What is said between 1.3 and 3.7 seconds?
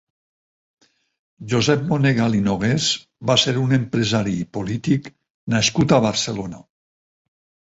Josep Monegal i Nogués va ser